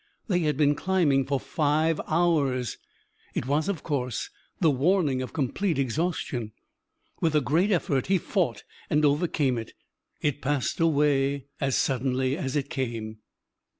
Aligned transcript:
They 0.27 0.39
had 0.39 0.57
been 0.57 0.73
climbing 0.73 1.27
for 1.27 1.39
five 1.39 2.01
hours.... 2.07 2.79
It 3.35 3.45
was, 3.45 3.69
of 3.69 3.83
course, 3.83 4.31
the 4.59 4.71
warning 4.71 5.21
of 5.21 5.31
complete 5.31 5.77
exhaustion. 5.77 6.53
With 7.19 7.35
a 7.35 7.39
great 7.39 7.69
effort 7.69 8.07
he 8.07 8.17
fought 8.17 8.63
and 8.89 9.05
overcame 9.05 9.59
it. 9.59 9.73
It 10.19 10.41
passed 10.41 10.79
away 10.79 11.45
as 11.59 11.75
suddenly 11.75 12.35
as 12.35 12.55
it 12.55 12.71
came. 12.71 13.19